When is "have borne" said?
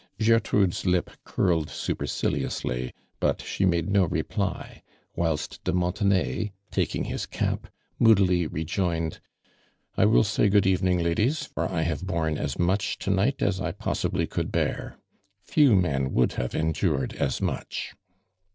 11.83-12.39